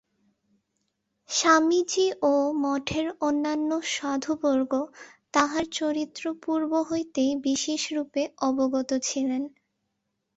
[1.29, 4.71] স্বামীজী ও মঠের অন্যান্য সাধুবর্গ
[5.33, 9.43] তাহার চরিত্র পূর্ব হইতেই বিশেষরূপে অবগত ছিলেন।